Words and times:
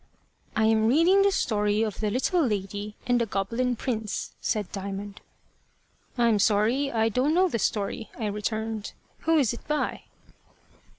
"I 0.55 0.65
am 0.65 0.87
reading 0.87 1.21
the 1.21 1.31
story 1.31 1.83
of 1.83 1.99
the 1.99 2.09
Little 2.09 2.43
Lady 2.43 2.95
and 3.05 3.21
the 3.21 3.27
Goblin 3.27 3.75
Prince," 3.75 4.31
said 4.41 4.71
Diamond. 4.71 5.21
"I 6.17 6.27
am 6.27 6.39
sorry 6.39 6.91
I 6.91 7.07
don't 7.07 7.35
know 7.35 7.47
the 7.47 7.59
story," 7.59 8.09
I 8.17 8.25
returned. 8.25 8.93
"Who 9.25 9.37
is 9.37 9.53
it 9.53 9.67
by?" 9.67 10.05